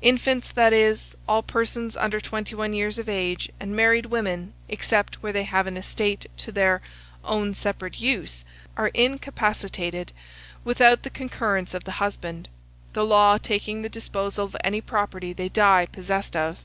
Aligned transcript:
Infants, 0.00 0.50
that 0.52 0.72
is, 0.72 1.14
all 1.28 1.42
persons 1.42 1.94
under 1.94 2.18
twenty 2.18 2.54
one 2.54 2.72
years 2.72 2.96
of 2.96 3.06
age, 3.06 3.50
and 3.60 3.76
married 3.76 4.06
women, 4.06 4.54
except 4.66 5.16
where 5.22 5.30
they 5.30 5.44
have 5.44 5.66
an 5.66 5.76
estate 5.76 6.24
to 6.38 6.50
their 6.50 6.80
"own 7.22 7.52
separate 7.52 8.00
use," 8.00 8.46
are 8.78 8.90
incapacitated, 8.94 10.10
without 10.64 11.02
the 11.02 11.10
concurrence 11.10 11.74
of 11.74 11.84
the 11.84 12.00
husband; 12.00 12.48
the 12.94 13.04
law 13.04 13.36
taking 13.36 13.82
the 13.82 13.90
disposal 13.90 14.46
of 14.46 14.56
any 14.64 14.80
property 14.80 15.34
they 15.34 15.50
die 15.50 15.84
possessed 15.84 16.34
of. 16.34 16.60